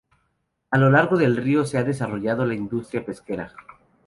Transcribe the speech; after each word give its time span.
A 0.71 0.79
lo 0.79 0.89
largo 0.89 1.15
del 1.15 1.37
río 1.37 1.63
se 1.63 1.77
ha 1.77 1.83
desarrollado 1.83 2.43
la 2.43 2.55
industria 2.55 3.05
pesquera. 3.05 3.53